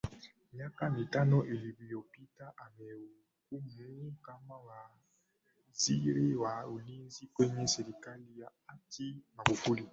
Miaka 0.53 0.89
mitano 0.89 1.45
iliyopita 1.45 2.53
amehudumu 2.57 4.11
kama 4.21 4.57
Waziri 4.57 6.35
wa 6.35 6.67
Ulinzi 6.67 7.27
kwenye 7.33 7.67
serikali 7.67 8.39
ya 8.39 8.51
hayati 8.67 9.17
Magufuli 9.37 9.87